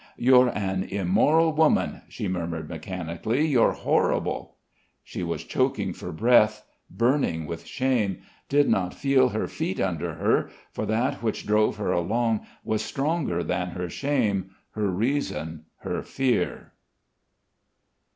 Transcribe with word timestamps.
"You're 0.17 0.47
an 0.49 0.81
immoral 0.85 1.51
woman," 1.53 2.01
she 2.09 2.27
murmured 2.27 2.67
mechanically. 2.67 3.45
"You're 3.45 3.73
horrible." 3.73 4.55
She 5.03 5.21
was 5.21 5.43
choking 5.43 5.93
for 5.93 6.11
breath, 6.11 6.65
burning 6.89 7.45
with 7.45 7.67
shame, 7.67 8.23
did 8.49 8.67
not 8.67 8.95
feel 8.95 9.29
her 9.29 9.47
feet 9.47 9.79
under 9.79 10.15
her, 10.15 10.49
for 10.71 10.87
that 10.87 11.21
which 11.21 11.45
drove 11.45 11.77
her 11.77 11.91
along 11.91 12.47
was 12.63 12.83
stronger 12.83 13.43
than 13.43 13.67
her 13.69 13.91
shame, 13.91 14.49
her 14.71 14.89
reason, 14.89 15.65
her 15.81 16.01
fear.... 16.01 16.71